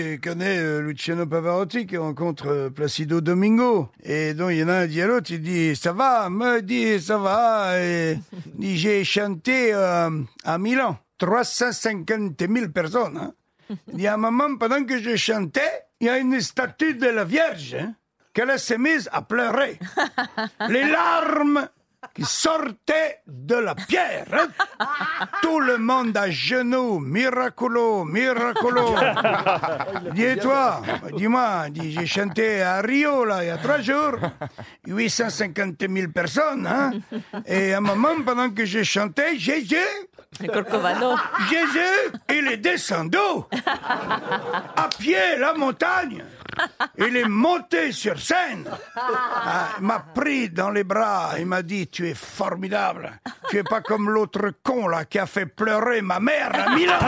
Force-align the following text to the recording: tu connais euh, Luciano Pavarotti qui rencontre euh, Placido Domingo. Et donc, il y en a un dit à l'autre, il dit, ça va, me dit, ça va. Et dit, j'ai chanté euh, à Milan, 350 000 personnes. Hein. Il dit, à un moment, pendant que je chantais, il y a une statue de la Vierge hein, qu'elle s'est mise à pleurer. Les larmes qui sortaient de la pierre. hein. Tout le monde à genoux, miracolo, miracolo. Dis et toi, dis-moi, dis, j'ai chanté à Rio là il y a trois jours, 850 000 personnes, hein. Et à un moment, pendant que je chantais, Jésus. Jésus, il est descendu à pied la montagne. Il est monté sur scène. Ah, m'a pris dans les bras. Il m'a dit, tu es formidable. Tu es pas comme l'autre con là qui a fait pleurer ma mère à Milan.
tu 0.00 0.20
connais 0.20 0.58
euh, 0.58 0.80
Luciano 0.80 1.26
Pavarotti 1.26 1.86
qui 1.86 1.96
rencontre 1.96 2.48
euh, 2.48 2.70
Placido 2.70 3.20
Domingo. 3.20 3.88
Et 4.02 4.34
donc, 4.34 4.50
il 4.52 4.58
y 4.58 4.64
en 4.64 4.68
a 4.68 4.74
un 4.74 4.86
dit 4.86 5.02
à 5.02 5.06
l'autre, 5.06 5.30
il 5.30 5.42
dit, 5.42 5.76
ça 5.76 5.92
va, 5.92 6.30
me 6.30 6.60
dit, 6.62 7.00
ça 7.00 7.18
va. 7.18 7.78
Et 7.78 8.18
dit, 8.54 8.78
j'ai 8.78 9.04
chanté 9.04 9.74
euh, 9.74 10.10
à 10.44 10.58
Milan, 10.58 10.96
350 11.18 12.34
000 12.38 12.68
personnes. 12.68 13.18
Hein. 13.18 13.34
Il 13.88 13.96
dit, 13.96 14.06
à 14.06 14.14
un 14.14 14.16
moment, 14.16 14.56
pendant 14.56 14.84
que 14.84 14.98
je 14.98 15.16
chantais, 15.16 15.84
il 16.00 16.06
y 16.06 16.10
a 16.10 16.18
une 16.18 16.40
statue 16.40 16.94
de 16.94 17.06
la 17.06 17.24
Vierge 17.24 17.76
hein, 17.78 17.94
qu'elle 18.32 18.58
s'est 18.58 18.78
mise 18.78 19.08
à 19.12 19.22
pleurer. 19.22 19.78
Les 20.68 20.88
larmes 20.88 21.68
qui 22.14 22.24
sortaient 22.24 23.20
de 23.26 23.56
la 23.56 23.74
pierre. 23.74 24.26
hein. 24.32 24.86
Tout 25.42 25.60
le 25.60 25.76
monde 25.78 26.16
à 26.16 26.30
genoux, 26.30 26.98
miracolo, 26.98 28.04
miracolo. 28.04 28.94
Dis 30.14 30.24
et 30.24 30.36
toi, 30.38 30.82
dis-moi, 31.16 31.66
dis, 31.70 31.92
j'ai 31.92 32.06
chanté 32.06 32.62
à 32.62 32.80
Rio 32.80 33.24
là 33.24 33.44
il 33.44 33.48
y 33.48 33.50
a 33.50 33.58
trois 33.58 33.80
jours, 33.80 34.16
850 34.86 35.74
000 35.88 36.10
personnes, 36.12 36.66
hein. 36.66 36.90
Et 37.46 37.74
à 37.74 37.78
un 37.78 37.80
moment, 37.80 38.14
pendant 38.24 38.50
que 38.50 38.64
je 38.64 38.82
chantais, 38.82 39.38
Jésus. 39.38 39.76
Jésus, 41.50 42.12
il 42.30 42.48
est 42.52 42.56
descendu 42.56 43.16
à 44.76 44.88
pied 44.98 45.36
la 45.38 45.52
montagne. 45.54 46.24
Il 46.98 47.16
est 47.16 47.28
monté 47.28 47.92
sur 47.92 48.18
scène. 48.18 48.68
Ah, 48.96 49.68
m'a 49.80 50.00
pris 50.00 50.50
dans 50.50 50.70
les 50.70 50.84
bras. 50.84 51.32
Il 51.38 51.46
m'a 51.46 51.62
dit, 51.62 51.88
tu 51.88 52.08
es 52.08 52.14
formidable. 52.14 53.20
Tu 53.48 53.58
es 53.58 53.64
pas 53.64 53.80
comme 53.80 54.10
l'autre 54.10 54.52
con 54.62 54.88
là 54.88 55.04
qui 55.04 55.18
a 55.18 55.26
fait 55.26 55.46
pleurer 55.46 56.02
ma 56.02 56.20
mère 56.20 56.50
à 56.54 56.74
Milan. 56.74 56.98